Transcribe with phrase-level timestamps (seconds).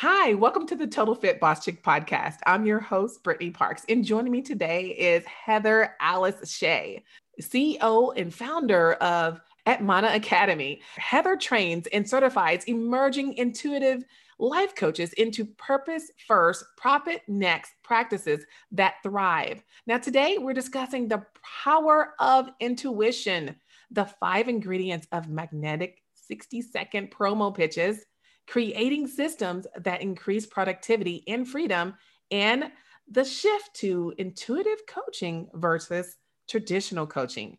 [0.00, 2.36] Hi, welcome to the Total Fit Boss Chick podcast.
[2.46, 7.02] I'm your host, Brittany Parks, and joining me today is Heather Alice Shea,
[7.40, 10.82] CEO and founder of Atmana Academy.
[10.96, 14.04] Heather trains and certifies emerging intuitive
[14.38, 19.64] life coaches into purpose first, profit next practices that thrive.
[19.86, 21.24] Now, today we're discussing the
[21.64, 23.56] power of intuition,
[23.90, 28.04] the five ingredients of magnetic 60 second promo pitches
[28.46, 31.94] creating systems that increase productivity and freedom,
[32.30, 32.70] and
[33.10, 36.16] the shift to intuitive coaching versus
[36.48, 37.58] traditional coaching.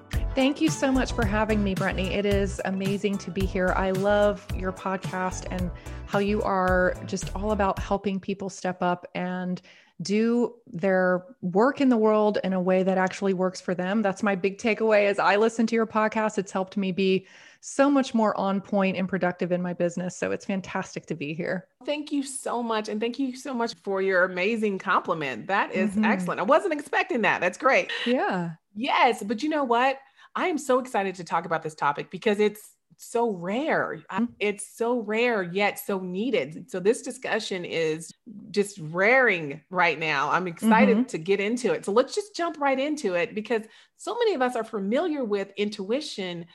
[0.33, 2.13] Thank you so much for having me, Brittany.
[2.13, 3.73] It is amazing to be here.
[3.75, 5.69] I love your podcast and
[6.05, 9.61] how you are just all about helping people step up and
[10.01, 14.01] do their work in the world in a way that actually works for them.
[14.01, 16.37] That's my big takeaway as I listen to your podcast.
[16.37, 17.27] It's helped me be
[17.59, 20.15] so much more on point and productive in my business.
[20.15, 21.67] So it's fantastic to be here.
[21.85, 22.87] Thank you so much.
[22.87, 25.47] And thank you so much for your amazing compliment.
[25.47, 26.05] That is mm-hmm.
[26.05, 26.39] excellent.
[26.39, 27.41] I wasn't expecting that.
[27.41, 27.91] That's great.
[28.05, 28.51] Yeah.
[28.73, 29.21] Yes.
[29.21, 29.99] But you know what?
[30.35, 34.03] I am so excited to talk about this topic because it's so rare.
[34.11, 34.25] Mm-hmm.
[34.39, 36.69] It's so rare yet so needed.
[36.69, 38.11] So this discussion is
[38.51, 40.29] just raring right now.
[40.29, 41.07] I'm excited mm-hmm.
[41.07, 41.85] to get into it.
[41.85, 43.63] So let's just jump right into it because
[43.97, 46.45] so many of us are familiar with intuition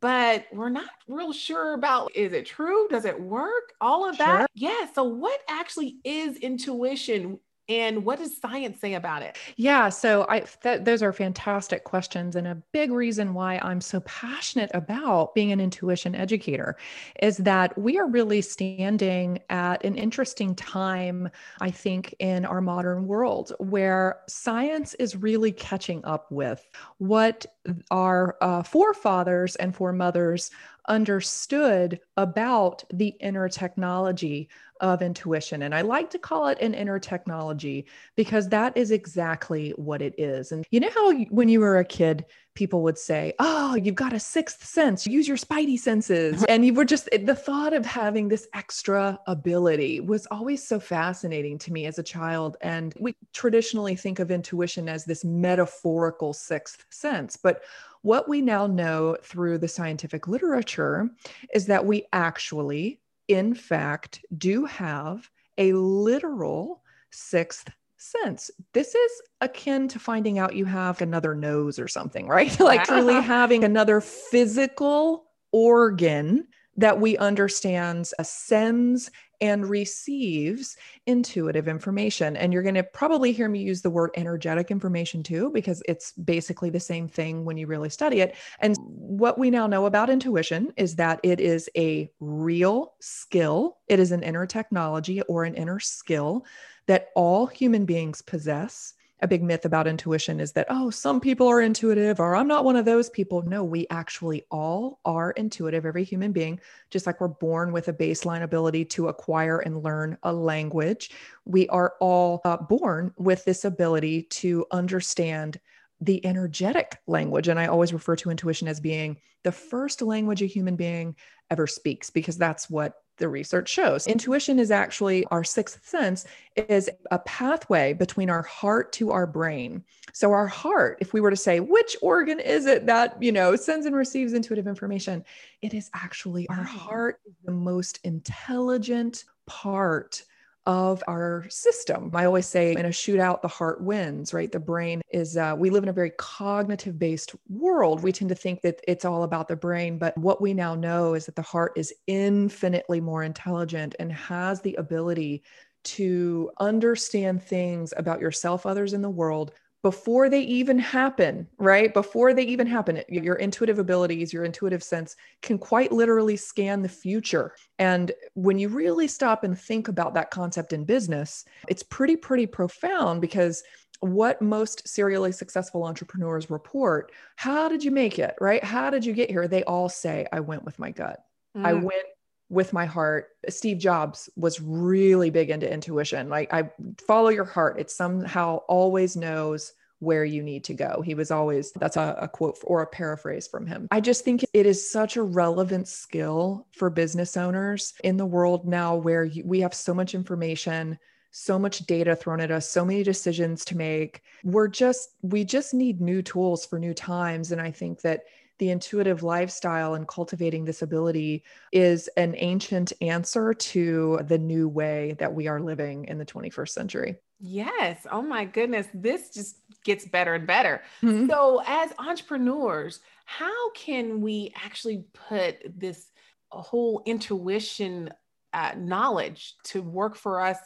[0.00, 2.88] but we're not real sure about is it true?
[2.88, 3.72] Does it work?
[3.80, 4.50] All of that.
[4.54, 4.86] Yeah.
[4.92, 7.38] So, what actually is intuition?
[7.68, 9.38] And what does science say about it?
[9.56, 14.00] Yeah, so I th- those are fantastic questions and a big reason why I'm so
[14.00, 16.76] passionate about being an intuition educator
[17.22, 21.30] is that we are really standing at an interesting time
[21.60, 27.46] I think in our modern world where science is really catching up with what
[27.90, 30.50] our uh, forefathers and foremothers
[30.88, 34.48] understood about the inner technology
[34.80, 35.62] of intuition.
[35.62, 37.86] And I like to call it an inner technology
[38.16, 40.52] because that is exactly what it is.
[40.52, 42.24] And you know how when you were a kid,
[42.54, 46.44] people would say, Oh, you've got a sixth sense, use your spidey senses.
[46.54, 51.58] And you were just, the thought of having this extra ability was always so fascinating
[51.58, 52.56] to me as a child.
[52.60, 57.36] And we traditionally think of intuition as this metaphorical sixth sense.
[57.36, 57.62] But
[58.02, 61.08] what we now know through the scientific literature
[61.54, 68.50] is that we actually, in fact, do have a literal sixth sense.
[68.72, 72.58] This is akin to finding out you have another nose or something, right?
[72.60, 76.46] like truly having another physical organ
[76.76, 79.10] that we understand ascends
[79.44, 82.34] and receives intuitive information.
[82.34, 86.12] And you're going to probably hear me use the word energetic information too, because it's
[86.12, 88.34] basically the same thing when you really study it.
[88.60, 94.00] And what we now know about intuition is that it is a real skill, it
[94.00, 96.46] is an inner technology or an inner skill
[96.86, 101.48] that all human beings possess a big myth about intuition is that, oh, some people
[101.48, 103.40] are intuitive or I'm not one of those people.
[103.40, 107.92] No, we actually all are intuitive, every human being, just like we're born with a
[107.94, 111.10] baseline ability to acquire and learn a language.
[111.46, 115.58] We are all uh, born with this ability to understand
[116.02, 117.48] the energetic language.
[117.48, 121.16] And I always refer to intuition as being the first language a human being
[121.50, 124.06] ever speaks, because that's what the research shows.
[124.06, 126.24] Intuition is actually our sixth sense
[126.56, 129.84] is a pathway between our heart to our brain.
[130.12, 133.56] So our heart, if we were to say which organ is it that, you know,
[133.56, 135.24] sends and receives intuitive information,
[135.62, 136.66] it is actually our mm.
[136.66, 140.24] heart is the most intelligent part
[140.66, 142.10] of our system.
[142.14, 144.50] I always say in a shootout, the heart wins, right?
[144.50, 148.02] The brain is, uh, we live in a very cognitive based world.
[148.02, 151.14] We tend to think that it's all about the brain, but what we now know
[151.14, 155.42] is that the heart is infinitely more intelligent and has the ability
[155.84, 159.52] to understand things about yourself, others in the world
[159.84, 161.92] before they even happen, right?
[161.92, 166.88] Before they even happen, your intuitive abilities, your intuitive sense can quite literally scan the
[166.88, 167.52] future.
[167.78, 172.46] And when you really stop and think about that concept in business, it's pretty, pretty
[172.46, 173.62] profound because
[174.00, 178.64] what most serially successful entrepreneurs report how did you make it, right?
[178.64, 179.46] How did you get here?
[179.46, 181.22] They all say, I went with my gut.
[181.54, 181.66] Mm.
[181.66, 182.06] I went
[182.48, 183.28] with my heart.
[183.48, 186.28] Steve Jobs was really big into intuition.
[186.28, 186.70] Like I
[187.06, 187.80] follow your heart.
[187.80, 191.02] It somehow always knows where you need to go.
[191.02, 193.88] He was always, that's a, a, quote or a paraphrase from him.
[193.90, 198.66] I just think it is such a relevant skill for business owners in the world
[198.66, 200.98] now where we have so much information,
[201.36, 204.22] so much data thrown at us, so many decisions to make.
[204.44, 207.50] We're just, we just need new tools for new times.
[207.50, 208.26] And I think that
[208.58, 211.42] the intuitive lifestyle and cultivating this ability
[211.72, 216.68] is an ancient answer to the new way that we are living in the 21st
[216.68, 217.16] century.
[217.40, 218.06] Yes.
[218.12, 218.86] Oh my goodness.
[218.94, 220.82] This just gets better and better.
[221.02, 221.28] Mm-hmm.
[221.28, 226.12] So, as entrepreneurs, how can we actually put this
[226.50, 228.10] whole intuition
[228.52, 230.58] uh, knowledge to work for us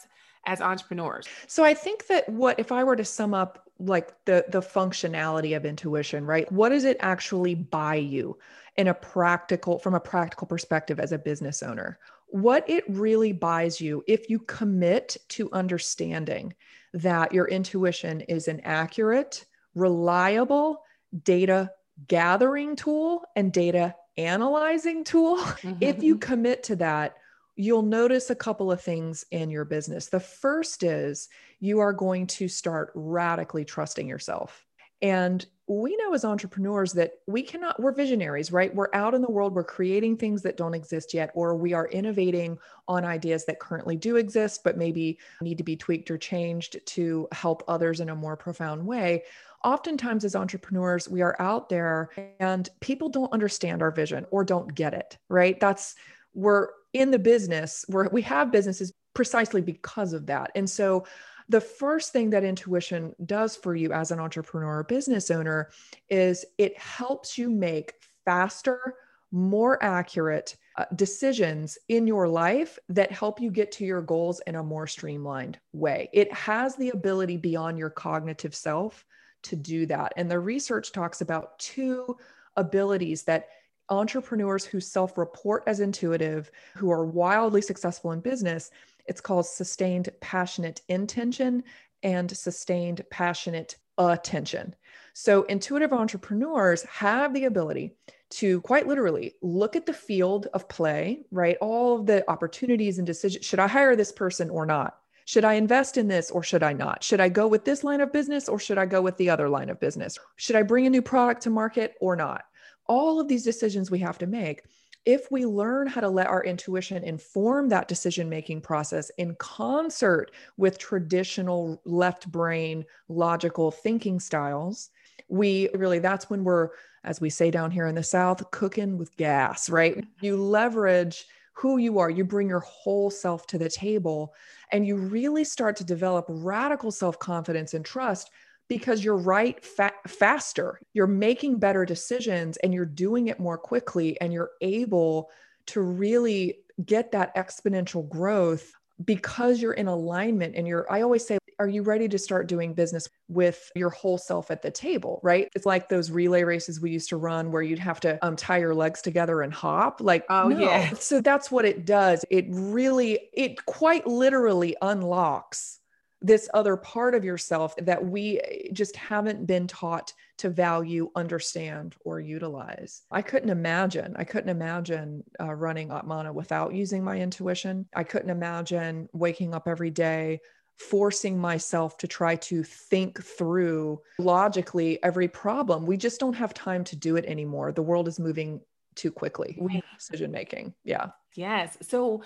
[0.45, 1.27] as entrepreneurs?
[1.47, 5.55] So, I think that what, if I were to sum up like the the functionality
[5.55, 8.37] of intuition right what does it actually buy you
[8.75, 11.97] in a practical from a practical perspective as a business owner
[12.27, 16.53] what it really buys you if you commit to understanding
[16.93, 19.45] that your intuition is an accurate
[19.75, 20.83] reliable
[21.23, 21.71] data
[22.07, 25.73] gathering tool and data analyzing tool mm-hmm.
[25.81, 27.15] if you commit to that
[27.59, 30.07] you'll notice a couple of things in your business.
[30.07, 31.27] The first is
[31.59, 34.65] you are going to start radically trusting yourself.
[35.01, 38.73] And we know as entrepreneurs that we cannot, we're visionaries, right?
[38.73, 41.89] We're out in the world, we're creating things that don't exist yet, or we are
[41.89, 42.57] innovating
[42.87, 47.27] on ideas that currently do exist, but maybe need to be tweaked or changed to
[47.33, 49.23] help others in a more profound way.
[49.65, 52.09] Oftentimes, as entrepreneurs, we are out there
[52.39, 55.59] and people don't understand our vision or don't get it, right?
[55.59, 55.95] That's,
[56.33, 60.51] we're in the business where we have businesses precisely because of that.
[60.55, 61.05] And so
[61.49, 65.69] the first thing that intuition does for you as an entrepreneur or business owner
[66.09, 67.93] is it helps you make
[68.23, 68.95] faster,
[69.31, 74.55] more accurate uh, decisions in your life that help you get to your goals in
[74.55, 76.09] a more streamlined way.
[76.13, 79.05] It has the ability beyond your cognitive self
[79.43, 80.13] to do that.
[80.17, 82.15] And the research talks about two
[82.55, 83.47] abilities that
[83.89, 88.71] entrepreneurs who self report as intuitive, who are wildly successful in business,
[89.07, 91.63] it's called sustained passionate intention
[92.03, 94.75] and sustained passionate attention.
[95.13, 97.95] So, intuitive entrepreneurs have the ability
[98.29, 101.57] to quite literally look at the field of play, right?
[101.61, 103.45] All of the opportunities and decisions.
[103.45, 104.97] Should I hire this person or not?
[105.25, 107.03] Should I invest in this or should I not?
[107.03, 109.49] Should I go with this line of business or should I go with the other
[109.49, 110.17] line of business?
[110.37, 112.45] Should I bring a new product to market or not?
[112.89, 114.63] All of these decisions we have to make
[115.05, 120.31] if we learn how to let our intuition inform that decision making process in concert
[120.57, 124.89] with traditional left brain logical thinking styles,
[125.29, 126.69] we really, that's when we're,
[127.05, 130.05] as we say down here in the South, cooking with gas, right?
[130.21, 134.33] You leverage who you are, you bring your whole self to the table,
[134.71, 138.29] and you really start to develop radical self confidence and trust
[138.69, 140.79] because you're right fa- faster.
[140.93, 145.29] You're making better decisions and you're doing it more quickly and you're able
[145.67, 148.71] to really get that exponential growth
[149.03, 152.73] because you're in alignment and you're i always say are you ready to start doing
[152.73, 155.49] business with your whole self at the table right?
[155.53, 158.57] It's like those relay races we used to run where you'd have to um, tie
[158.57, 159.99] your legs together and hop.
[159.99, 160.59] Like oh no.
[160.59, 160.93] yeah.
[160.93, 162.23] So that's what it does.
[162.29, 165.78] It really it quite literally unlocks
[166.21, 171.95] this other part of yourself that we eh, just haven't been taught to value, understand,
[172.03, 173.03] or utilize.
[173.11, 174.15] I couldn't imagine.
[174.17, 177.87] I couldn't imagine uh, running Atmana without using my intuition.
[177.95, 180.39] I couldn't imagine waking up every day
[180.79, 185.85] forcing myself to try to think through logically every problem.
[185.85, 187.73] We just don't have time to do it anymore.
[187.73, 188.61] The world is moving
[188.95, 189.57] too quickly.
[189.59, 190.73] We decision making.
[190.83, 191.07] Yeah.
[191.35, 191.77] Yes.
[191.81, 192.23] So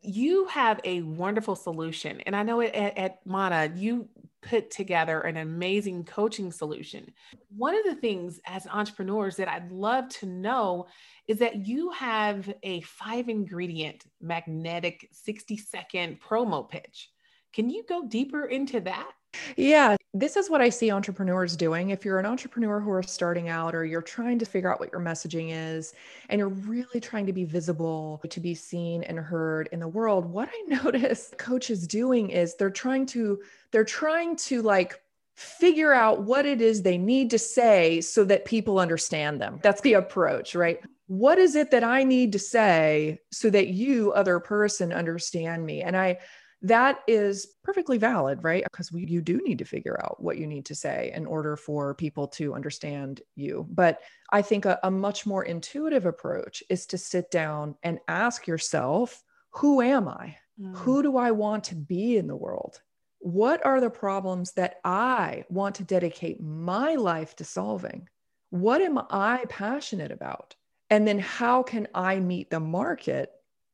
[0.00, 2.20] you have a wonderful solution.
[2.22, 4.08] And I know at, Atmana, you
[4.42, 7.12] put together an amazing coaching solution.
[7.54, 10.86] One of the things as entrepreneurs that I'd love to know
[11.28, 17.10] is that you have a five ingredient magnetic 60 second promo pitch.
[17.52, 19.12] Can you go deeper into that?
[19.56, 21.90] Yeah, this is what I see entrepreneurs doing.
[21.90, 24.90] If you're an entrepreneur who are starting out or you're trying to figure out what
[24.90, 25.94] your messaging is
[26.28, 30.26] and you're really trying to be visible, to be seen and heard in the world,
[30.26, 35.00] what I notice coaches doing is they're trying to they're trying to like
[35.36, 39.58] figure out what it is they need to say so that people understand them.
[39.62, 40.80] That's the approach, right?
[41.06, 45.82] What is it that I need to say so that you, other person, understand me?
[45.82, 46.18] And I,
[46.62, 48.64] that is perfectly valid, right?
[48.64, 51.56] Because we, you do need to figure out what you need to say in order
[51.56, 53.66] for people to understand you.
[53.70, 54.00] But
[54.30, 59.22] I think a, a much more intuitive approach is to sit down and ask yourself,
[59.50, 60.36] who am I?
[60.60, 60.76] Mm.
[60.76, 62.80] Who do I want to be in the world?
[63.20, 68.08] What are the problems that I want to dedicate my life to solving?
[68.50, 70.56] What am I passionate about?
[70.90, 73.30] And then how can I meet the market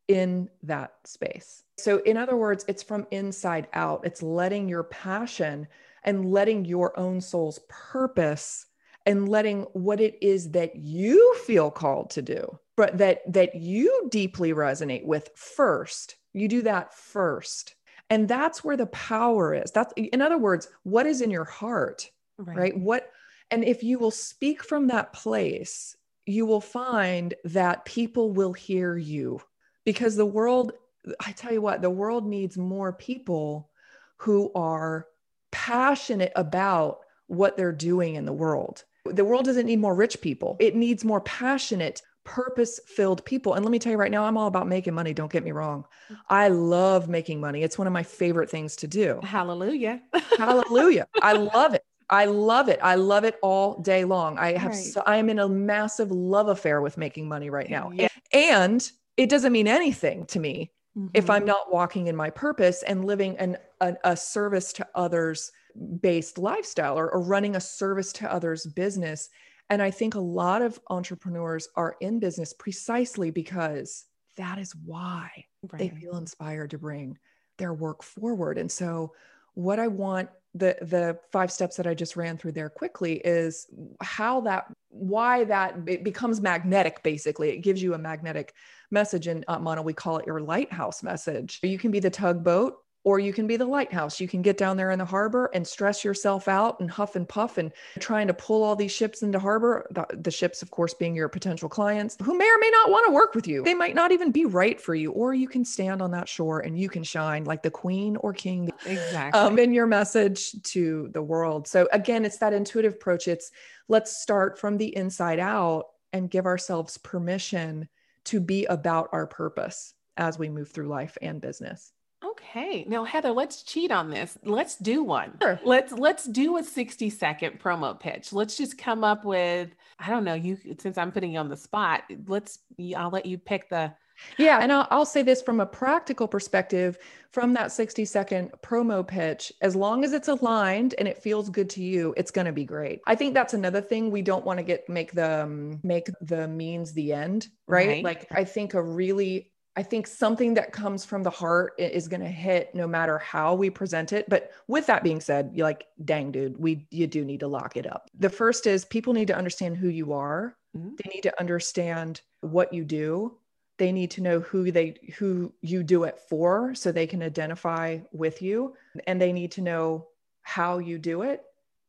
[0.08, 1.64] in that space?
[1.78, 4.02] So, in other words, it's from inside out.
[4.04, 5.66] It's letting your passion
[6.04, 8.66] and letting your own soul's purpose
[9.04, 14.08] and letting what it is that you feel called to do, but that that you
[14.10, 16.16] deeply resonate with first.
[16.32, 17.74] You do that first.
[18.08, 19.72] And that's where the power is.
[19.72, 22.10] That's in other words, what is in your heart?
[22.38, 22.56] Right.
[22.56, 22.78] right?
[22.78, 23.10] What
[23.50, 25.96] and if you will speak from that place,
[26.26, 29.40] you will find that people will hear you
[29.86, 30.72] because the world
[31.20, 33.70] I tell you what, the world needs more people
[34.18, 35.06] who are
[35.50, 38.84] passionate about what they're doing in the world.
[39.04, 40.56] The world doesn't need more rich people.
[40.58, 43.54] It needs more passionate, purpose filled people.
[43.54, 45.14] And let me tell you right now, I'm all about making money.
[45.14, 45.84] Don't get me wrong.
[46.28, 47.62] I love making money.
[47.62, 49.20] It's one of my favorite things to do.
[49.22, 50.02] Hallelujah.
[50.36, 51.06] Hallelujah.
[51.22, 51.84] I love it.
[52.10, 52.80] I love it.
[52.82, 54.38] I love it all day long.
[54.38, 54.76] I have, right.
[54.76, 57.90] so, I am in a massive love affair with making money right now.
[57.92, 58.08] Yeah.
[58.32, 61.08] And it doesn't mean anything to me mm-hmm.
[61.14, 65.52] if I'm not walking in my purpose and living an, a, a service to others
[66.00, 69.28] based lifestyle or, or running a service to others business.
[69.68, 74.04] And I think a lot of entrepreneurs are in business precisely because
[74.36, 75.30] that is why
[75.72, 75.78] right.
[75.78, 77.18] they feel inspired to bring
[77.58, 78.58] their work forward.
[78.58, 79.12] And so,
[79.54, 83.66] what I want the the five steps that I just ran through there quickly is
[84.00, 88.54] how that why that it becomes magnetic basically it gives you a magnetic
[88.90, 92.78] message in uh, Mana we call it your lighthouse message you can be the tugboat
[93.06, 94.20] or you can be the lighthouse.
[94.20, 97.26] You can get down there in the harbor and stress yourself out and huff and
[97.26, 99.86] puff and trying to pull all these ships into harbor.
[99.92, 103.06] The, the, ships, of course, being your potential clients who may or may not want
[103.06, 103.62] to work with you.
[103.62, 105.12] They might not even be right for you.
[105.12, 108.32] Or you can stand on that shore and you can shine like the queen or
[108.32, 108.72] king.
[108.84, 109.40] Exactly.
[109.40, 111.68] Um, in your message to the world.
[111.68, 113.28] So again, it's that intuitive approach.
[113.28, 113.52] It's
[113.86, 117.88] let's start from the inside out and give ourselves permission
[118.26, 121.92] to be about our purpose as we move through life and business.
[122.24, 122.84] Okay.
[122.88, 124.38] Now Heather, let's cheat on this.
[124.42, 125.36] Let's do one.
[125.40, 125.60] Sure.
[125.64, 128.32] Let's let's do a 60 second promo pitch.
[128.32, 131.56] Let's just come up with I don't know, you since I'm putting you on the
[131.56, 132.60] spot, let's
[132.96, 133.92] I'll let you pick the
[134.38, 136.98] yeah, and I'll, I'll, say this from a practical perspective
[137.30, 141.70] from that 60 second promo pitch, as long as it's aligned and it feels good
[141.70, 143.00] to you, it's going to be great.
[143.06, 146.48] I think that's another thing we don't want to get make the um, make the
[146.48, 147.88] means the end, right?
[147.88, 148.04] right?
[148.04, 152.22] Like I think a really I think something that comes from the heart is going
[152.22, 154.26] to hit no matter how we present it.
[154.26, 157.76] But with that being said, you're like, dang, dude, we you do need to lock
[157.76, 158.08] it up.
[158.18, 160.56] The first is people need to understand who you are.
[160.74, 160.94] Mm-hmm.
[160.96, 163.36] They need to understand what you do.
[163.78, 167.98] They need to know who they who you do it for, so they can identify
[168.12, 168.74] with you,
[169.06, 170.08] and they need to know
[170.42, 171.42] how you do it,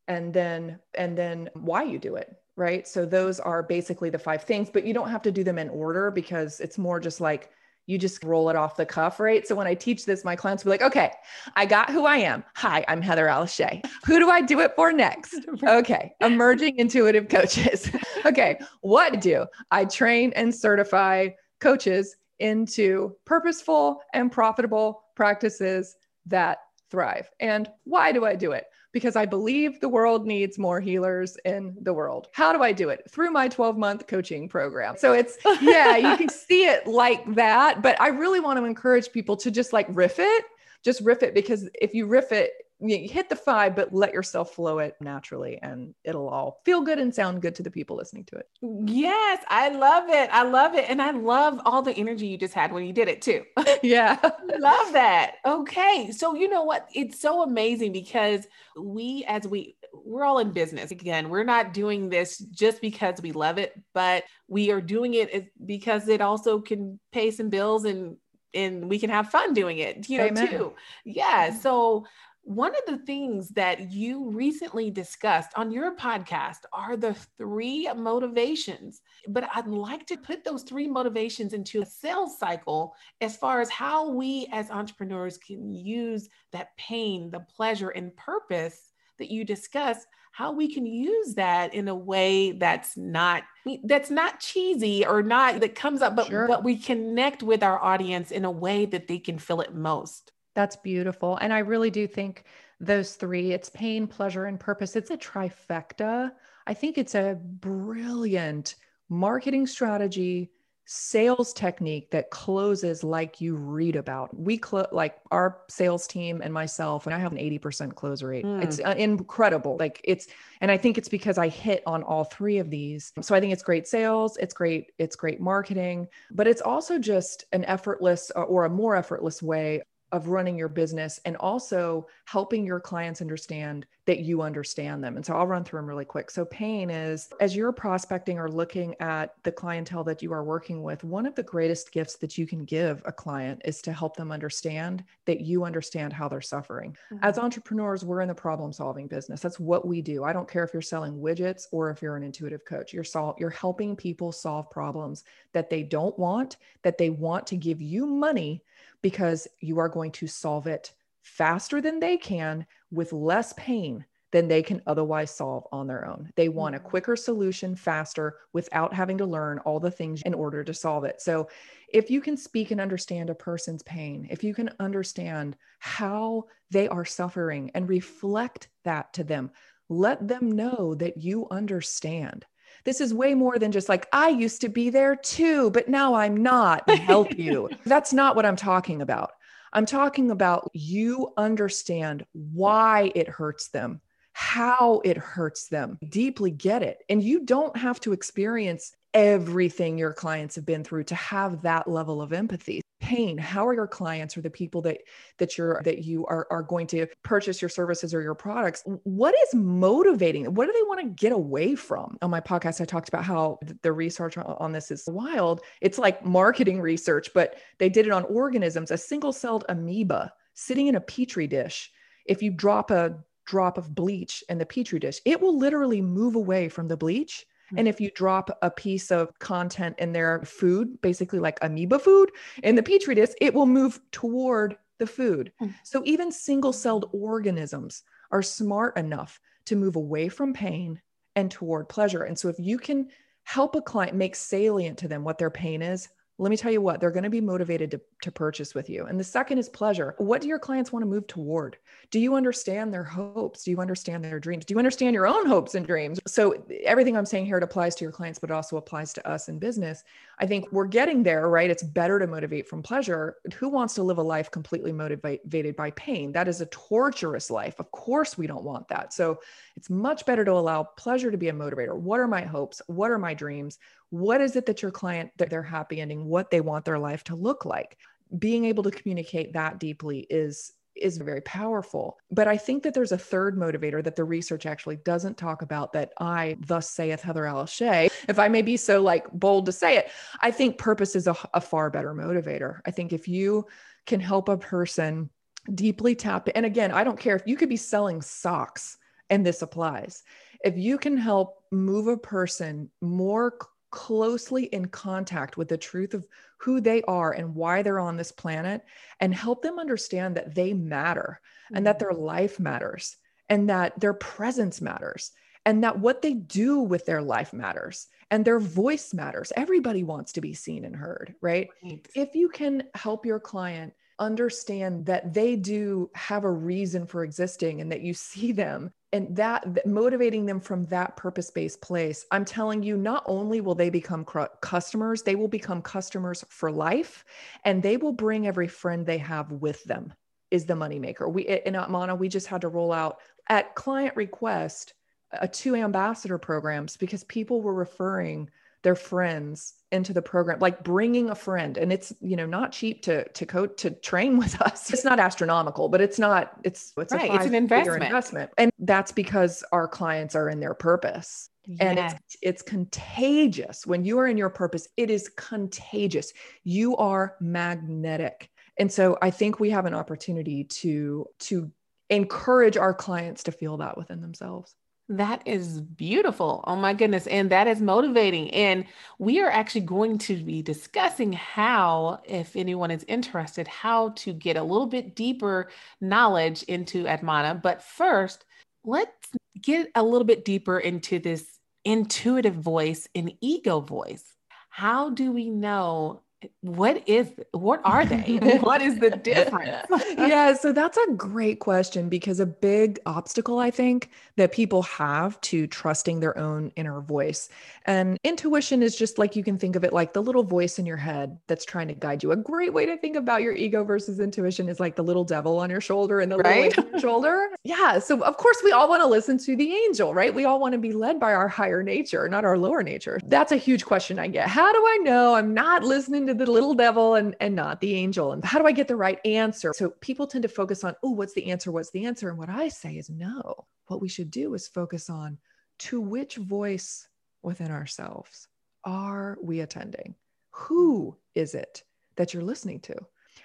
[0.06, 2.36] and then and then why you do it.
[2.56, 2.88] Right.
[2.88, 5.68] So those are basically the five things, but you don't have to do them in
[5.68, 7.50] order because it's more just like
[7.88, 9.48] you just roll it off the cuff, right?
[9.48, 11.10] So when I teach this, my clients will be like, okay,
[11.56, 12.44] I got who I am.
[12.56, 13.80] Hi, I'm Heather Shea.
[14.04, 15.34] Who do I do it for next?
[15.66, 17.90] Okay, emerging intuitive coaches.
[18.26, 21.30] okay, what do I train and certify
[21.60, 25.96] coaches into purposeful and profitable practices
[26.26, 26.58] that
[26.90, 27.30] thrive?
[27.40, 28.66] And why do I do it?
[28.92, 32.28] because I believe the world needs more healers in the world.
[32.32, 33.08] How do I do it?
[33.10, 34.96] Through my 12 month coaching program.
[34.96, 37.82] So it's, yeah, you can see it like that.
[37.82, 40.44] But I really want to encourage people to just like riff it,
[40.82, 44.54] just riff it, because if you riff it, you hit the five, but let yourself
[44.54, 48.24] flow it naturally and it'll all feel good and sound good to the people listening
[48.26, 48.48] to it.
[48.62, 50.30] Yes, I love it.
[50.32, 50.88] I love it.
[50.88, 53.44] And I love all the energy you just had when you did it too.
[53.82, 54.18] Yeah.
[54.58, 55.34] love that.
[55.46, 56.10] Okay.
[56.10, 56.88] So, you know what?
[56.94, 60.90] It's so amazing because we, as we, we're all in business.
[60.90, 65.52] Again, we're not doing this just because we love it, but we are doing it
[65.64, 68.16] because it also can pay some bills and
[68.54, 70.48] and we can have fun doing it, you know, Amen.
[70.48, 70.72] too.
[71.04, 71.52] Yeah.
[71.52, 72.06] So
[72.48, 79.02] one of the things that you recently discussed on your podcast are the three motivations,
[79.28, 83.68] but I'd like to put those three motivations into a sales cycle as far as
[83.68, 90.06] how we as entrepreneurs can use that pain, the pleasure, and purpose that you discuss
[90.32, 93.42] how we can use that in a way that's not
[93.84, 96.46] that's not cheesy or not that comes up but sure.
[96.46, 100.32] but we connect with our audience in a way that they can feel it most
[100.58, 102.42] that's beautiful and i really do think
[102.80, 106.32] those three it's pain pleasure and purpose it's a trifecta
[106.66, 108.74] i think it's a brilliant
[109.08, 110.50] marketing strategy
[110.90, 114.34] sales technique that closes like you read about.
[114.34, 118.46] We close like our sales team and myself, and I have an 80% close rate.
[118.46, 118.64] Mm.
[118.64, 119.76] It's uh, incredible.
[119.78, 120.28] Like it's,
[120.62, 123.12] and I think it's because I hit on all three of these.
[123.20, 127.44] So I think it's great sales, it's great, it's great marketing, but it's also just
[127.52, 132.64] an effortless uh, or a more effortless way of running your business and also helping
[132.64, 135.16] your clients understand that you understand them.
[135.16, 136.30] And so I'll run through them really quick.
[136.30, 140.82] So, pain is as you're prospecting or looking at the clientele that you are working
[140.82, 144.16] with, one of the greatest gifts that you can give a client is to help
[144.16, 146.96] them understand that you understand how they're suffering.
[147.12, 147.22] Mm-hmm.
[147.22, 149.40] As entrepreneurs, we're in the problem solving business.
[149.40, 150.24] That's what we do.
[150.24, 152.94] I don't care if you're selling widgets or if you're an intuitive coach.
[152.94, 157.56] You're sol- you're helping people solve problems that they don't want, that they want to
[157.56, 158.62] give you money
[159.02, 164.46] because you are going to solve it faster than they can with less pain than
[164.46, 166.30] they can otherwise solve on their own.
[166.36, 166.88] They want a mm-hmm.
[166.88, 171.20] quicker solution faster without having to learn all the things in order to solve it.
[171.20, 171.48] So,
[171.90, 176.86] if you can speak and understand a person's pain, if you can understand how they
[176.88, 179.50] are suffering and reflect that to them,
[179.88, 182.44] let them know that you understand.
[182.84, 186.14] This is way more than just like, I used to be there too, but now
[186.14, 186.88] I'm not.
[186.88, 187.70] Help you.
[187.84, 189.32] That's not what I'm talking about.
[189.72, 194.00] I'm talking about you understand why it hurts them,
[194.38, 197.02] how it hurts them, deeply get it.
[197.08, 201.90] And you don't have to experience everything your clients have been through to have that
[201.90, 202.80] level of empathy.
[203.00, 204.98] Pain how are your clients or the people that
[205.38, 208.84] that you're that you are, are going to purchase your services or your products?
[209.02, 210.54] What is motivating?
[210.54, 212.16] What do they want to get away from?
[212.22, 215.62] On my podcast i talked about how the research on this is wild.
[215.80, 220.94] It's like marketing research but they did it on organisms a single-celled amoeba sitting in
[220.94, 221.90] a petri dish.
[222.24, 226.36] If you drop a drop of bleach in the petri dish it will literally move
[226.36, 231.00] away from the bleach and if you drop a piece of content in their food,
[231.02, 232.30] basically like amoeba food
[232.62, 235.52] in the petri dish, it will move toward the food.
[235.60, 235.74] Mm.
[235.82, 241.00] So even single celled organisms are smart enough to move away from pain
[241.36, 242.24] and toward pleasure.
[242.24, 243.08] And so if you can
[243.44, 246.08] help a client make salient to them what their pain is,
[246.40, 249.06] let me tell you what, they're going to be motivated to, to purchase with you.
[249.06, 250.14] And the second is pleasure.
[250.18, 251.76] What do your clients want to move toward?
[252.12, 253.64] Do you understand their hopes?
[253.64, 254.64] Do you understand their dreams?
[254.64, 256.20] Do you understand your own hopes and dreams?
[256.28, 259.28] So, everything I'm saying here, it applies to your clients, but it also applies to
[259.28, 260.04] us in business.
[260.38, 261.70] I think we're getting there, right?
[261.70, 263.36] It's better to motivate from pleasure.
[263.56, 266.30] Who wants to live a life completely motivated by pain?
[266.30, 267.74] That is a torturous life.
[267.80, 269.12] Of course, we don't want that.
[269.12, 269.40] So,
[269.76, 271.96] it's much better to allow pleasure to be a motivator.
[271.96, 272.80] What are my hopes?
[272.86, 273.78] What are my dreams?
[274.10, 277.24] What is it that your client that they're happy ending what they want their life
[277.24, 277.98] to look like
[278.38, 282.18] being able to communicate that deeply is is very powerful.
[282.30, 285.92] But I think that there's a third motivator that the research actually doesn't talk about
[285.92, 289.72] that I, thus saith Heather Alice Shea, if I may be so like bold to
[289.72, 292.80] say it, I think purpose is a, a far better motivator.
[292.86, 293.66] I think if you
[294.06, 295.30] can help a person
[295.74, 298.96] deeply tap, and again, I don't care if you could be selling socks
[299.30, 300.22] and this applies.
[300.64, 303.56] If you can help move a person more
[303.90, 306.26] closely in contact with the truth of
[306.58, 308.82] who they are and why they're on this planet
[309.20, 311.40] and help them understand that they matter
[311.72, 312.22] and that their mm-hmm.
[312.22, 313.16] life matters
[313.48, 315.32] and that their presence matters
[315.64, 319.52] and that what they do with their life matters and their voice matters.
[319.56, 321.68] Everybody wants to be seen and heard, right?
[321.82, 322.06] right?
[322.14, 327.80] If you can help your client understand that they do have a reason for existing
[327.80, 332.44] and that you see them and that, that motivating them from that purpose-based place i'm
[332.44, 337.24] telling you not only will they become cr- customers they will become customers for life
[337.64, 340.12] and they will bring every friend they have with them
[340.50, 341.30] is the moneymaker.
[341.30, 343.18] We in atmana we just had to roll out
[343.48, 344.94] at client request
[345.32, 348.48] a two ambassador programs because people were referring
[348.88, 351.76] their friends into the program like bringing a friend.
[351.76, 354.90] And it's you know not cheap to to coach to train with us.
[354.90, 357.34] It's not astronomical but it's not it's it's, right.
[357.34, 358.02] it's an investment.
[358.02, 358.50] investment.
[358.56, 361.50] And that's because our clients are in their purpose.
[361.66, 361.78] Yes.
[361.80, 363.86] and it's it's contagious.
[363.86, 366.32] When you are in your purpose it is contagious.
[366.64, 368.48] You are magnetic.
[368.78, 371.70] And so i think we have an opportunity to to
[372.08, 374.74] encourage our clients to feel that within themselves
[375.08, 376.62] that is beautiful.
[376.66, 377.26] Oh my goodness.
[377.26, 378.50] And that is motivating.
[378.50, 378.84] And
[379.18, 384.56] we are actually going to be discussing how, if anyone is interested, how to get
[384.56, 387.60] a little bit deeper knowledge into Atmana.
[387.60, 388.44] But first,
[388.84, 389.30] let's
[389.62, 394.24] get a little bit deeper into this intuitive voice and ego voice.
[394.68, 396.20] How do we know
[396.60, 398.38] what is what are they?
[398.60, 399.86] What is the difference?
[400.16, 405.40] Yeah so that's a great question because a big obstacle i think that people have
[405.42, 407.48] to trusting their own inner voice
[407.86, 410.86] and intuition is just like you can think of it like the little voice in
[410.86, 412.32] your head that's trying to guide you.
[412.32, 415.58] A great way to think about your ego versus intuition is like the little devil
[415.58, 416.76] on your shoulder and the right?
[416.76, 417.48] little shoulder.
[417.64, 420.34] Yeah so of course we all want to listen to the angel right?
[420.34, 423.20] We all want to be led by our higher nature not our lower nature.
[423.24, 424.48] That's a huge question i get.
[424.48, 428.32] How do i know i'm not listening the little devil and, and not the angel.
[428.32, 429.72] And how do I get the right answer?
[429.74, 431.72] So people tend to focus on, oh, what's the answer?
[431.72, 432.28] What's the answer?
[432.28, 433.66] And what I say is no.
[433.86, 435.38] What we should do is focus on
[435.80, 437.08] to which voice
[437.42, 438.48] within ourselves
[438.84, 440.14] are we attending?
[440.50, 441.82] Who is it
[442.16, 442.96] that you're listening to?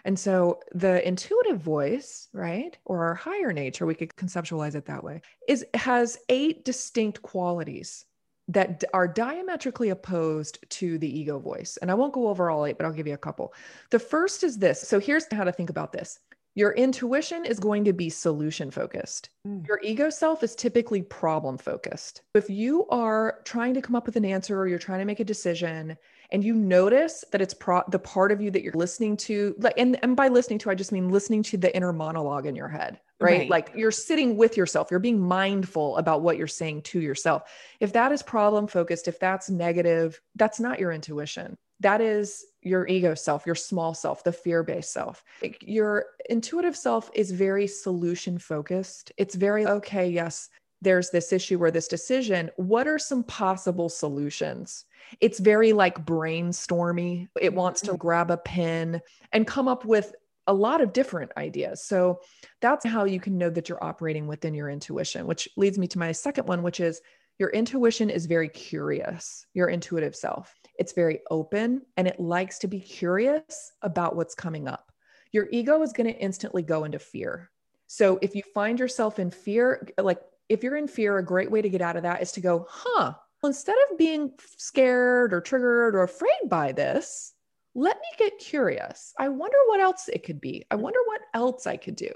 [0.06, 5.04] And so the intuitive voice, right, or our higher nature, we could conceptualize it that
[5.04, 8.06] way, is has eight distinct qualities
[8.48, 11.78] that are diametrically opposed to the ego voice.
[11.78, 13.54] And I won't go over all eight, but I'll give you a couple.
[13.90, 14.82] The first is this.
[14.82, 16.20] So here's how to think about this.
[16.56, 19.30] Your intuition is going to be solution focused.
[19.48, 19.68] Mm.
[19.68, 22.22] Your ego self is typically problem focused.
[22.36, 25.20] If you are trying to come up with an answer or you're trying to make
[25.20, 25.98] a decision
[26.34, 29.76] and you notice that it's pro- the part of you that you're listening to like
[29.78, 32.68] and, and by listening to i just mean listening to the inner monologue in your
[32.68, 33.40] head right?
[33.40, 33.50] right?
[33.50, 37.44] like you're sitting with yourself you're being mindful about what you're saying to yourself
[37.80, 42.88] if that is problem focused if that's negative that's not your intuition that is your
[42.88, 45.24] ego self your small self the fear-based self
[45.62, 50.50] your intuitive self is very solution focused it's very okay yes
[50.82, 54.86] there's this issue or this decision what are some possible solutions
[55.22, 57.28] it's very like brainstormy.
[57.40, 57.98] It wants to mm-hmm.
[57.98, 60.14] grab a pen and come up with
[60.48, 61.84] a lot of different ideas.
[61.84, 62.20] So
[62.62, 66.00] that's how you can know that you're operating within your intuition, which leads me to
[66.00, 67.02] my second one, which is
[67.40, 70.54] your intuition is very curious, your intuitive self.
[70.78, 74.92] It's very open and it likes to be curious about what's coming up.
[75.32, 77.50] Your ego is going to instantly go into fear.
[77.88, 81.62] So if you find yourself in fear, like if you're in fear, a great way
[81.62, 85.96] to get out of that is to go, huh, instead of being scared or triggered
[85.96, 87.33] or afraid by this,
[87.76, 89.14] let me get curious.
[89.18, 90.66] I wonder what else it could be.
[90.70, 92.12] I wonder what else I could do.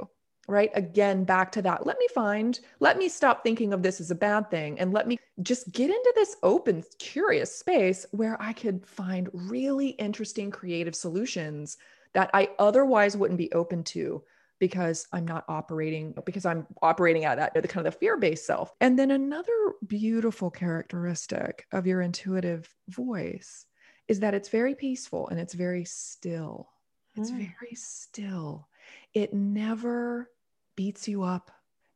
[0.50, 0.72] Right.
[0.76, 1.86] Again, back to that.
[1.86, 5.06] Let me find, let me stop thinking of this as a bad thing and let
[5.06, 10.96] me just get into this open, curious space where I could find really interesting creative
[10.96, 11.78] solutions
[12.14, 14.24] that I otherwise wouldn't be open to
[14.60, 18.46] because I'm not operating because I'm operating out of that the kind of the fear-based
[18.46, 18.74] self.
[18.82, 19.52] And then another
[19.86, 23.67] beautiful characteristic of your intuitive voice
[24.08, 26.70] is that it's very peaceful and it's very still.
[27.16, 27.38] It's mm.
[27.38, 28.68] very still.
[29.14, 30.30] It never
[30.76, 31.52] beats you up.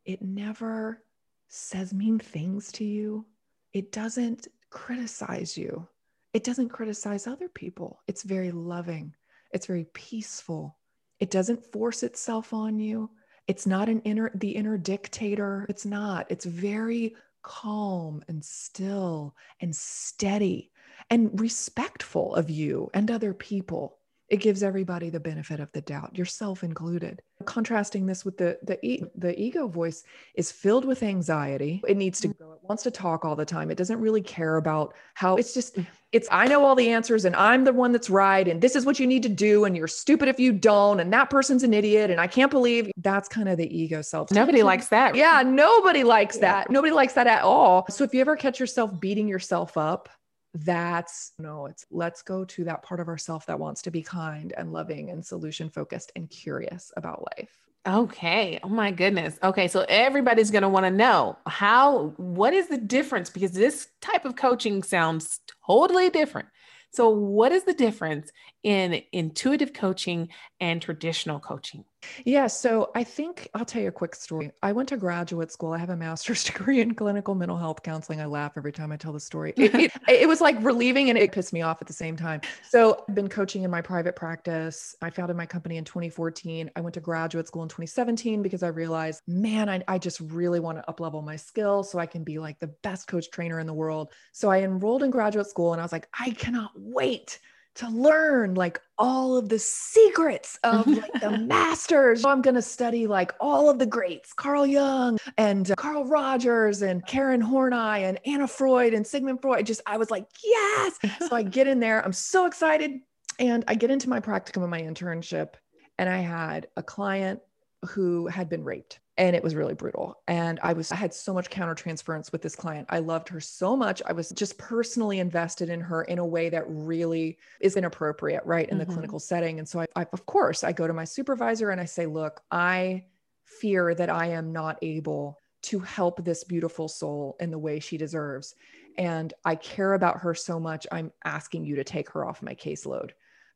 [0.05, 1.03] It never
[1.47, 3.25] says mean things to you.
[3.73, 5.87] It doesn't criticize you.
[6.33, 8.01] It doesn't criticize other people.
[8.07, 9.13] It's very loving.
[9.51, 10.77] It's very peaceful.
[11.19, 13.11] It doesn't force itself on you.
[13.47, 15.65] It's not an inner the inner dictator.
[15.69, 16.25] It's not.
[16.29, 20.70] It's very calm and still and steady
[21.11, 23.97] and respectful of you and other people.
[24.29, 27.21] It gives everybody the benefit of the doubt, yourself included.
[27.43, 31.83] Contrasting this with the the e- the ego voice is filled with anxiety.
[31.85, 32.53] It needs to go.
[32.53, 33.69] It wants to talk all the time.
[33.71, 35.35] It doesn't really care about how.
[35.35, 35.91] It's just mm-hmm.
[36.13, 38.85] it's I know all the answers and I'm the one that's right and this is
[38.85, 41.73] what you need to do and you're stupid if you don't and that person's an
[41.73, 44.31] idiot and I can't believe that's kind of the ego self.
[44.31, 45.15] Nobody likes that.
[45.15, 46.41] Yeah, nobody likes yeah.
[46.41, 46.71] that.
[46.71, 47.85] Nobody likes that at all.
[47.89, 50.07] So if you ever catch yourself beating yourself up
[50.53, 54.53] that's no it's let's go to that part of ourself that wants to be kind
[54.57, 57.57] and loving and solution focused and curious about life.
[57.87, 58.59] Okay.
[58.63, 59.39] Oh my goodness.
[59.41, 59.67] Okay.
[59.67, 63.29] So everybody's going to want to know how what is the difference?
[63.29, 66.47] Because this type of coaching sounds totally different.
[66.91, 68.31] So what is the difference
[68.63, 71.85] in intuitive coaching and traditional coaching
[72.25, 72.47] yeah.
[72.47, 74.51] So I think I'll tell you a quick story.
[74.61, 75.73] I went to graduate school.
[75.73, 78.19] I have a master's degree in clinical mental health counseling.
[78.21, 79.53] I laugh every time I tell the story.
[79.61, 82.41] It, it, it, was like relieving and it pissed me off at the same time.
[82.67, 84.95] So I've been coaching in my private practice.
[85.01, 86.71] I founded my company in 2014.
[86.75, 90.59] I went to graduate school in 2017 because I realized, man, I, I just really
[90.59, 93.67] want to uplevel my skills so I can be like the best coach trainer in
[93.67, 94.11] the world.
[94.31, 97.39] So I enrolled in graduate school and I was like, I cannot wait
[97.75, 102.21] to learn like all of the secrets of like the masters.
[102.21, 106.05] So I'm going to study like all of the greats, Carl Jung and uh, Carl
[106.05, 109.65] Rogers and Karen Horney and Anna Freud and Sigmund Freud.
[109.65, 110.99] Just, I was like, yes.
[111.27, 112.03] so I get in there.
[112.03, 112.99] I'm so excited.
[113.39, 115.53] And I get into my practicum and my internship.
[115.97, 117.41] And I had a client
[117.89, 121.33] who had been raped and it was really brutal and i was i had so
[121.33, 122.87] much countertransference with this client.
[122.89, 124.01] I loved her so much.
[124.05, 128.67] I was just personally invested in her in a way that really is inappropriate right
[128.69, 128.87] in mm-hmm.
[128.87, 131.81] the clinical setting and so I, I of course i go to my supervisor and
[131.81, 133.03] i say look i
[133.43, 137.97] fear that i am not able to help this beautiful soul in the way she
[137.97, 138.55] deserves
[138.97, 142.55] and i care about her so much i'm asking you to take her off my
[142.55, 143.11] caseload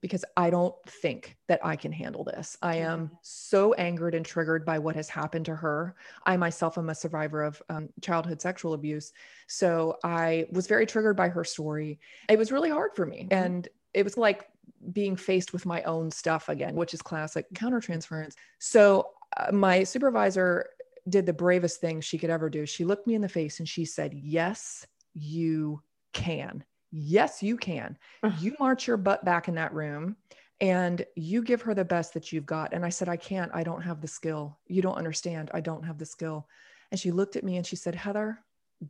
[0.06, 2.56] because I don't think that I can handle this.
[2.62, 5.96] I am so angered and triggered by what has happened to her.
[6.28, 9.14] I myself am a survivor of um, childhood sexual abuse.
[9.48, 12.00] So I was very triggered by her story.
[12.30, 13.28] It was really hard for me.
[13.32, 13.46] Mm-hmm.
[13.46, 14.48] And it was like
[14.92, 18.36] being faced with my own stuff again, which is classic countertransference.
[18.60, 20.70] So uh, my supervisor
[21.10, 22.68] did the bravest thing she could ever do.
[22.68, 25.82] She looked me in the face and she said, Yes, you
[26.14, 26.64] can.
[26.98, 27.98] Yes, you can.
[28.40, 30.16] You march your butt back in that room
[30.62, 32.74] and you give her the best that you've got.
[32.74, 33.52] And I said, I can't.
[33.54, 34.58] I don't have the skill.
[34.68, 35.52] You don't understand.
[35.54, 36.48] I don't have the skill.
[36.92, 38.40] And she looked at me and she said, Heather,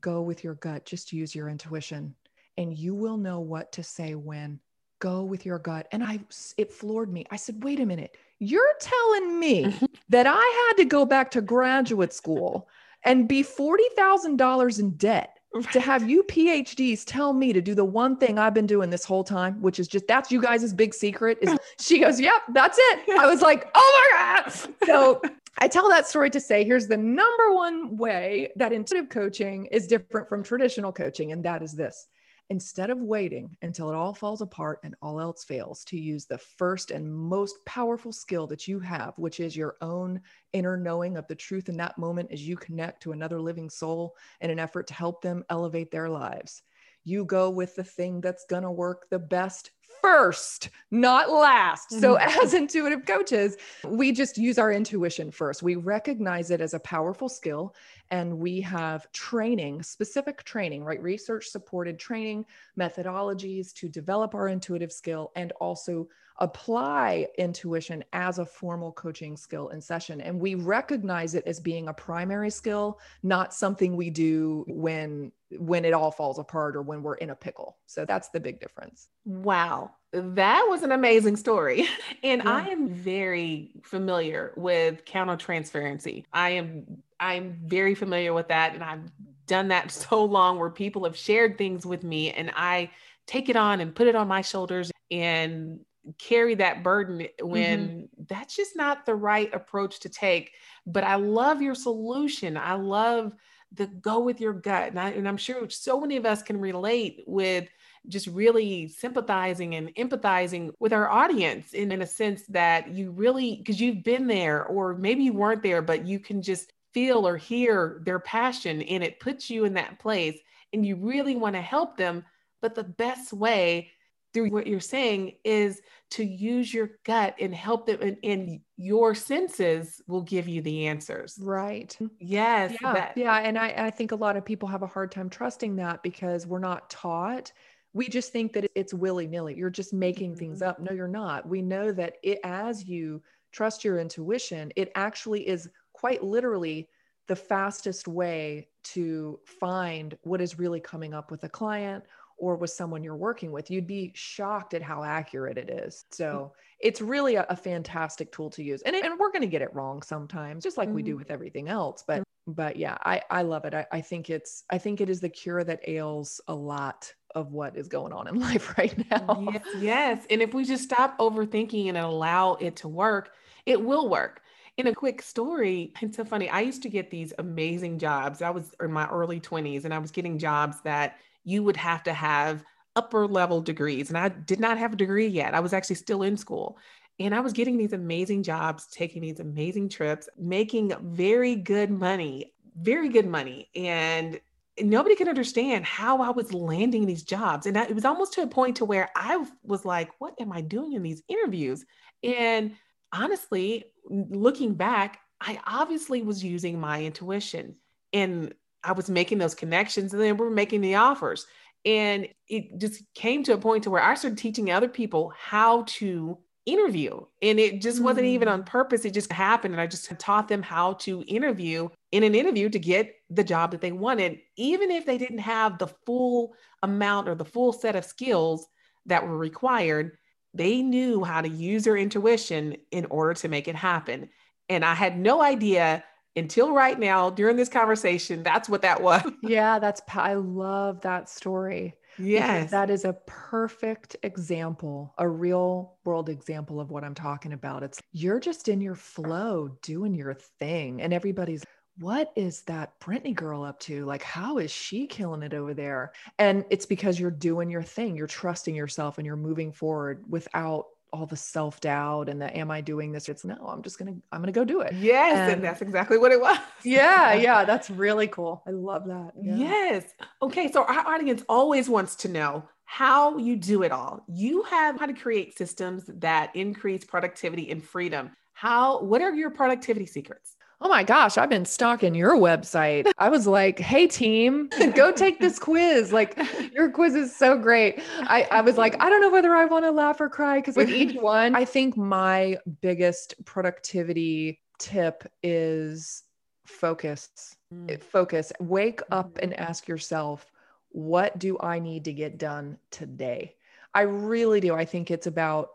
[0.02, 0.86] go with your gut.
[0.86, 2.13] Just use your intuition
[2.58, 4.60] and you will know what to say when.
[5.00, 5.88] Go with your gut.
[5.91, 6.20] And I,
[6.58, 7.26] it floored me.
[7.32, 8.18] I said, wait a minute.
[8.38, 9.76] You're telling me
[10.10, 12.70] that I had to go back to graduate school
[13.04, 18.18] and be $40,000 in debt to have you PhDs tell me to do the one
[18.18, 21.38] thing I've been doing this whole time, which is just that's you guys' big secret.
[21.41, 23.18] Is she goes, Yep, that's it.
[23.18, 24.70] I was like, Oh my God.
[24.86, 25.22] So
[25.58, 29.88] I tell that story to say here's the number one way that intuitive coaching is
[29.88, 32.08] different from traditional coaching, and that is this
[32.49, 36.38] instead of waiting until it all falls apart and all else fails, to use the
[36.38, 40.21] first and most powerful skill that you have, which is your own
[40.53, 44.15] inner knowing of the truth in that moment as you connect to another living soul
[44.41, 46.62] in an effort to help them elevate their lives.
[47.06, 51.91] You go with the thing that's going to work the best first, not last.
[51.91, 52.39] So, mm-hmm.
[52.44, 55.63] as intuitive coaches, we just use our intuition first.
[55.63, 57.74] We recognize it as a powerful skill
[58.12, 61.02] and we have training, specific training, right?
[61.02, 62.46] Research supported training
[62.78, 69.70] methodologies to develop our intuitive skill and also apply intuition as a formal coaching skill
[69.70, 70.20] in session.
[70.22, 75.86] And we recognize it as being a primary skill, not something we do when when
[75.86, 77.78] it all falls apart or when we're in a pickle.
[77.86, 79.08] So that's the big difference.
[79.26, 79.91] Wow.
[80.12, 81.88] That was an amazing story.
[82.24, 82.52] And yeah.
[82.52, 86.24] I am very familiar with countertransferency.
[86.34, 89.12] I am I'm very familiar with that and I've
[89.46, 92.89] done that so long where people have shared things with me and I
[93.28, 95.80] take it on and put it on my shoulders and
[96.18, 98.24] carry that burden when mm-hmm.
[98.28, 100.52] that's just not the right approach to take.
[100.86, 102.58] But I love your solution.
[102.58, 103.34] I love
[103.72, 104.89] the go with your gut.
[104.89, 107.68] And, I, and I'm sure so many of us can relate with
[108.08, 113.58] just really sympathizing and empathizing with our audience in, in a sense that you really,
[113.58, 117.36] because you've been there, or maybe you weren't there, but you can just feel or
[117.36, 120.39] hear their passion and it puts you in that place
[120.72, 122.24] and you really want to help them.
[122.62, 123.91] But the best way
[124.36, 129.15] through what you're saying is to use your gut and help them and, and your
[129.15, 133.13] senses will give you the answers right yes yeah, that.
[133.15, 133.38] yeah.
[133.38, 136.45] and I, I think a lot of people have a hard time trusting that because
[136.45, 137.54] we're not taught
[137.93, 140.39] we just think that it's willy-nilly you're just making mm-hmm.
[140.39, 144.91] things up no you're not we know that it as you trust your intuition it
[144.95, 146.89] actually is quite literally
[147.28, 152.04] the fastest way to find what is really coming up with a client
[152.38, 156.06] or with someone you're working with, you'd be shocked at how accurate it is.
[156.12, 156.15] Mm.
[156.15, 158.82] So it's really a, a fantastic tool to use.
[158.82, 160.95] And, it, and we're going to get it wrong sometimes, just like mm-hmm.
[160.95, 161.19] we do mm-hmm.
[161.19, 162.04] with everything else.
[162.06, 163.74] But but yeah, I, I love it.
[163.74, 167.52] I, I think it's I think it is the cure that ails a lot of
[167.52, 169.48] what is going on in life right now.
[169.52, 170.26] Yes, yes.
[170.30, 173.32] And if we just stop overthinking and allow it to work,
[173.65, 174.41] it will work.
[174.78, 176.50] In a quick story, it's so funny.
[176.50, 178.41] I used to get these amazing jobs.
[178.41, 182.03] I was in my early 20s and I was getting jobs that you would have
[182.03, 184.10] to have upper level degrees.
[184.10, 185.53] And I did not have a degree yet.
[185.53, 186.77] I was actually still in school.
[187.19, 192.53] And I was getting these amazing jobs, taking these amazing trips, making very good money,
[192.75, 193.69] very good money.
[193.73, 194.39] And
[194.81, 197.67] nobody could understand how I was landing these jobs.
[197.67, 200.51] And I, it was almost to a point to where I was like, what am
[200.51, 201.86] I doing in these interviews?
[202.23, 202.75] And
[203.13, 207.75] honestly, looking back, I obviously was using my intuition.
[208.12, 208.53] And
[208.86, 211.45] I was making those connections and then we're making the offers.
[211.86, 215.84] And it just came to a point to where I started teaching other people how
[215.84, 217.19] to interview.
[217.41, 218.65] And it just wasn't even on mm.
[218.65, 219.06] purpose.
[219.06, 219.74] It just happened.
[219.74, 223.71] And I just taught them how to interview in an interview to get the job
[223.71, 227.95] that they wanted, even if they didn't have the full amount or the full set
[227.95, 228.67] of skills
[229.06, 230.17] that were required.
[230.54, 234.30] They knew how to use their intuition in order to make it happen.
[234.69, 236.04] And I had no idea
[236.36, 239.24] until right now during this conversation, that's what that was.
[239.41, 241.95] yeah, that's, I love that story.
[242.17, 242.71] Yes.
[242.71, 247.84] That is a perfect example, a real world example of what I'm talking about.
[247.84, 251.63] It's you're just in your flow doing your thing, and everybody's
[251.98, 254.04] what is that Brittany girl up to?
[254.04, 256.12] Like, how is she killing it over there?
[256.38, 260.88] And it's because you're doing your thing, you're trusting yourself, and you're moving forward without
[261.15, 263.30] all the self doubt and the am I doing this?
[263.30, 264.93] It's no, I'm just gonna I'm gonna go do it.
[264.93, 266.60] Yes, and, and that's exactly what it was.
[266.84, 268.63] yeah, yeah, that's really cool.
[268.67, 269.32] I love that.
[269.41, 269.56] Yeah.
[269.56, 270.04] Yes.
[270.41, 274.23] Okay, so our audience always wants to know how you do it all.
[274.28, 278.32] You have how to create systems that increase productivity and freedom.
[278.54, 280.55] How what are your productivity secrets?
[280.82, 283.12] Oh my gosh, I've been stalking your website.
[283.18, 286.12] I was like, hey, team, go take this quiz.
[286.12, 286.38] Like,
[286.74, 288.02] your quiz is so great.
[288.22, 290.76] I, I was like, I don't know whether I want to laugh or cry because
[290.76, 296.24] with each one, I think my biggest productivity tip is
[296.66, 297.56] focus.
[297.74, 298.02] Mm.
[298.02, 298.52] Focus.
[298.60, 300.52] Wake up and ask yourself,
[300.90, 303.56] what do I need to get done today?
[303.94, 304.76] I really do.
[304.76, 305.70] I think it's about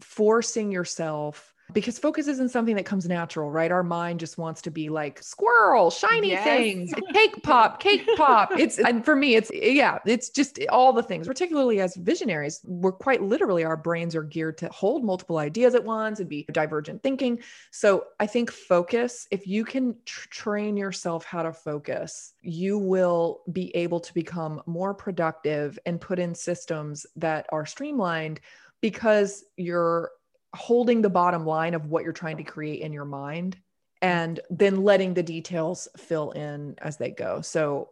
[0.00, 3.72] forcing yourself because focus isn't something that comes natural, right?
[3.72, 6.44] Our mind just wants to be like squirrel, shiny yes.
[6.44, 8.52] things, cake pop, cake pop.
[8.58, 11.26] It's and for me, it's yeah, it's just all the things.
[11.26, 15.84] Particularly as visionaries, we're quite literally our brains are geared to hold multiple ideas at
[15.84, 17.40] once and be divergent thinking.
[17.72, 23.42] So I think focus, if you can tr- train yourself how to focus, you will
[23.52, 28.40] be able to become more productive and put in systems that are streamlined
[28.80, 30.10] because you're
[30.56, 33.56] holding the bottom line of what you're trying to create in your mind
[34.02, 37.40] and then letting the details fill in as they go.
[37.40, 37.90] So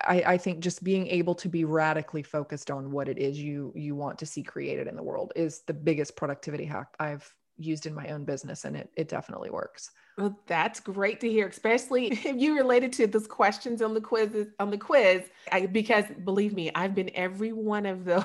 [0.00, 3.72] I, I, think just being able to be radically focused on what it is you
[3.74, 7.86] you want to see created in the world is the biggest productivity hack I've used
[7.86, 9.90] in my own business and it it definitely works.
[10.16, 14.46] Well, that's great to hear, especially if you related to those questions on the quiz
[14.60, 15.22] on the quiz.
[15.50, 18.24] I, because believe me, I've been every one of those.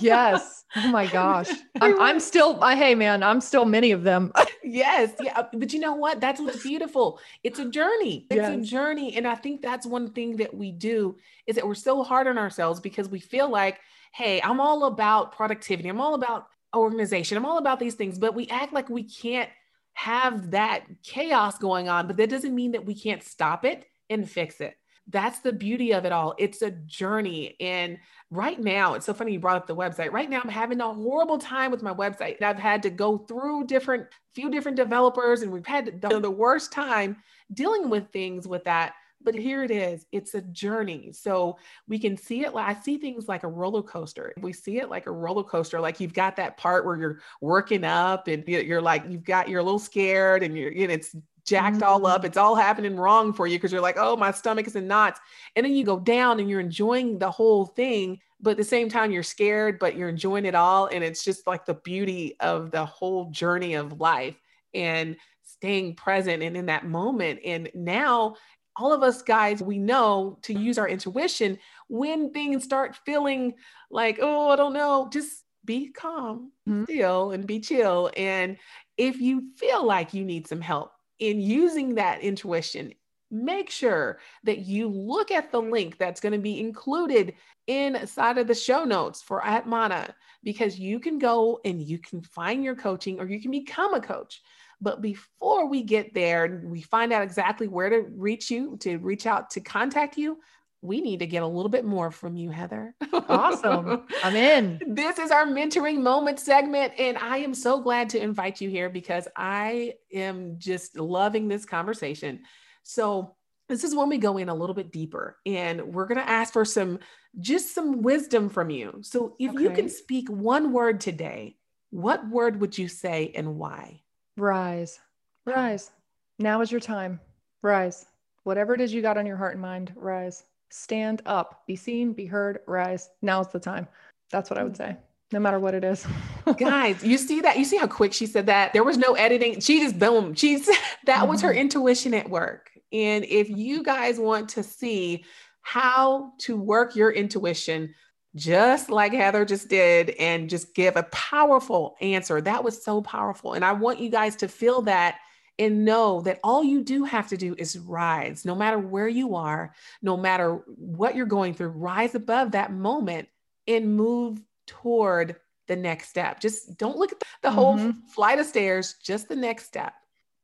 [0.00, 0.64] yes.
[0.76, 1.48] Oh my gosh.
[1.80, 2.62] I'm, I'm, still.
[2.62, 4.32] I, hey man, I'm still many of them.
[4.62, 5.12] yes.
[5.20, 5.38] Yeah.
[5.38, 6.20] Uh, but you know what?
[6.20, 7.20] That's what's beautiful.
[7.42, 8.26] It's a journey.
[8.30, 8.54] It's yes.
[8.54, 12.02] a journey, and I think that's one thing that we do is that we're so
[12.02, 13.80] hard on ourselves because we feel like,
[14.12, 15.88] hey, I'm all about productivity.
[15.88, 17.38] I'm all about organization.
[17.38, 19.48] I'm all about these things, but we act like we can't
[19.94, 24.28] have that chaos going on, but that doesn't mean that we can't stop it and
[24.28, 24.76] fix it.
[25.08, 26.34] That's the beauty of it all.
[26.38, 27.56] It's a journey.
[27.60, 27.98] And
[28.30, 30.12] right now, it's so funny you brought up the website.
[30.12, 32.40] Right now, I'm having a horrible time with my website.
[32.42, 36.72] I've had to go through different, few different developers, and we've had the, the worst
[36.72, 37.18] time
[37.52, 38.94] dealing with things with that
[39.24, 41.12] but here it is it's a journey.
[41.12, 41.58] So
[41.88, 44.32] we can see it like i see things like a roller coaster.
[44.40, 47.84] We see it like a roller coaster like you've got that part where you're working
[47.84, 51.14] up and you're like you've got you're a little scared and you're and it's
[51.46, 52.18] jacked all up.
[52.20, 52.26] Mm-hmm.
[52.26, 55.20] it's all happening wrong for you because you're like oh my stomach is in knots.
[55.56, 58.88] And then you go down and you're enjoying the whole thing but at the same
[58.88, 62.70] time you're scared but you're enjoying it all and it's just like the beauty of
[62.70, 64.36] the whole journey of life
[64.74, 65.16] and
[65.64, 67.40] staying present and in that moment.
[67.44, 68.36] And now
[68.76, 71.58] all of us guys, we know to use our intuition
[71.88, 73.54] when things start feeling
[73.90, 76.84] like, oh, I don't know, just be calm, mm-hmm.
[76.84, 78.10] still, and be chill.
[78.16, 78.56] And
[78.96, 82.92] if you feel like you need some help in using that intuition,
[83.30, 87.34] make sure that you look at the link that's going to be included
[87.66, 92.62] inside of the show notes for Atmana because you can go and you can find
[92.62, 94.42] your coaching or you can become a coach.
[94.80, 99.26] But before we get there, we find out exactly where to reach you, to reach
[99.26, 100.38] out to contact you.
[100.82, 102.94] We need to get a little bit more from you, Heather.
[103.12, 104.06] Awesome.
[104.22, 104.82] I'm in.
[104.86, 106.92] This is our mentoring moment segment.
[106.98, 111.64] And I am so glad to invite you here because I am just loving this
[111.64, 112.40] conversation.
[112.82, 116.28] So, this is when we go in a little bit deeper and we're going to
[116.28, 116.98] ask for some
[117.40, 118.98] just some wisdom from you.
[119.00, 119.62] So, if okay.
[119.62, 121.56] you can speak one word today,
[121.88, 124.02] what word would you say and why?
[124.36, 124.98] Rise,
[125.46, 125.92] rise.
[126.40, 127.20] Now is your time.
[127.62, 128.06] Rise.
[128.42, 130.42] Whatever it is you got on your heart and mind, rise.
[130.70, 131.62] Stand up.
[131.68, 133.10] Be seen, be heard, rise.
[133.22, 133.86] Now's the time.
[134.32, 134.96] That's what I would say,
[135.30, 136.04] no matter what it is.
[136.58, 137.58] Guys, you see that?
[137.58, 138.72] You see how quick she said that?
[138.72, 139.60] There was no editing.
[139.60, 140.34] She just boom.
[140.34, 140.68] She's
[141.06, 141.58] that was her mm-hmm.
[141.58, 142.70] intuition at work.
[142.92, 145.24] And if you guys want to see
[145.62, 147.94] how to work your intuition,
[148.34, 152.40] just like Heather just did, and just give a powerful answer.
[152.40, 153.54] That was so powerful.
[153.54, 155.18] And I want you guys to feel that
[155.58, 159.36] and know that all you do have to do is rise, no matter where you
[159.36, 159.72] are,
[160.02, 163.28] no matter what you're going through, rise above that moment
[163.68, 165.36] and move toward
[165.68, 166.40] the next step.
[166.40, 168.06] Just don't look at the, whole mm-hmm.
[168.08, 169.94] flight of stairs, just the next step.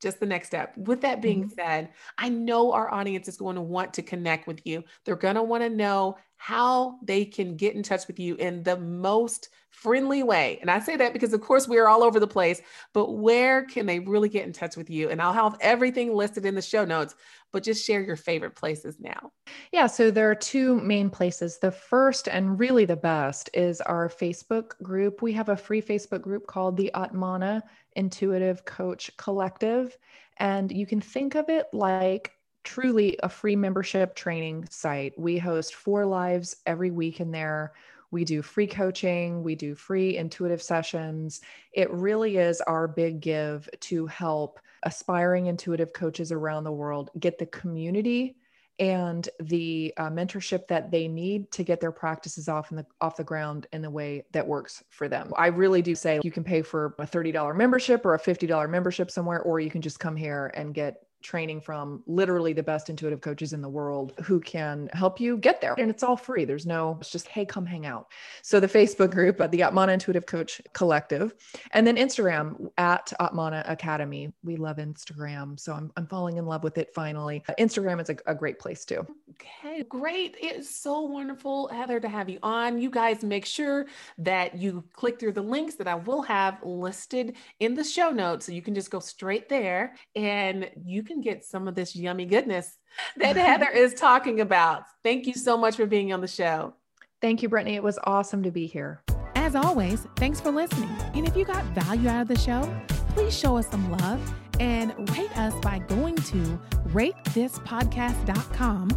[0.00, 0.76] Just the next step.
[0.76, 1.52] With that being mm-hmm.
[1.54, 4.84] said, I know our audience is going to want to connect with you.
[5.04, 8.62] They're going to want to know how they can get in touch with you in
[8.62, 10.58] the most friendly way.
[10.60, 12.60] And I say that because, of course, we are all over the place,
[12.92, 15.10] but where can they really get in touch with you?
[15.10, 17.14] And I'll have everything listed in the show notes,
[17.52, 19.32] but just share your favorite places now.
[19.72, 19.86] Yeah.
[19.86, 21.58] So there are two main places.
[21.58, 25.22] The first and really the best is our Facebook group.
[25.22, 27.62] We have a free Facebook group called the Atmana
[27.96, 29.96] Intuitive Coach Collective.
[30.38, 32.32] And you can think of it like
[32.62, 35.18] truly a free membership training site.
[35.18, 37.72] We host four lives every week in there.
[38.10, 41.40] We do free coaching, we do free intuitive sessions.
[41.72, 47.38] It really is our big give to help aspiring intuitive coaches around the world get
[47.38, 48.36] the community
[48.80, 53.14] and the uh, mentorship that they need to get their practices off in the off
[53.14, 55.30] the ground in the way that works for them.
[55.36, 59.10] I really do say you can pay for a $30 membership or a $50 membership
[59.10, 63.20] somewhere or you can just come here and get training from literally the best intuitive
[63.20, 65.74] coaches in the world who can help you get there.
[65.78, 66.44] And it's all free.
[66.44, 68.08] There's no, it's just, hey, come hang out.
[68.42, 71.34] So the Facebook group, at the Atmana Intuitive Coach Collective,
[71.72, 74.32] and then Instagram at Atmana Academy.
[74.42, 75.58] We love Instagram.
[75.58, 77.42] So I'm, I'm falling in love with it finally.
[77.58, 79.06] Instagram is a, a great place too.
[79.32, 80.36] Okay, great.
[80.40, 82.80] It's so wonderful, Heather, to have you on.
[82.80, 83.86] You guys make sure
[84.18, 88.46] that you click through the links that I will have listed in the show notes.
[88.46, 92.24] So you can just go straight there and you can get some of this yummy
[92.24, 92.78] goodness
[93.16, 94.84] that Heather is talking about.
[95.02, 96.74] Thank you so much for being on the show.
[97.20, 97.74] Thank you, Brittany.
[97.74, 99.02] It was awesome to be here.
[99.34, 100.90] As always, thanks for listening.
[101.14, 102.72] And if you got value out of the show,
[103.10, 108.90] please show us some love and rate us by going to ratethispodcast.com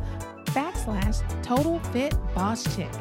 [0.45, 2.91] backslash total fit boss chick.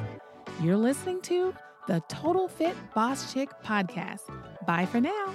[0.63, 1.55] You're listening to
[1.89, 4.21] the Total Fit Boss Chick podcast.
[4.67, 5.35] Bye for now.